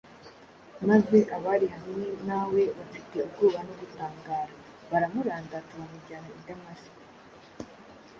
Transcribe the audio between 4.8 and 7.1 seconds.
“baramurandata, bamujyana i Damasiko”